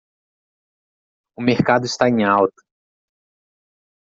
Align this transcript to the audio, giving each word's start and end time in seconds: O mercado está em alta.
O 1.37 1.43
mercado 1.43 1.85
está 1.85 2.09
em 2.09 2.23
alta. 2.25 2.63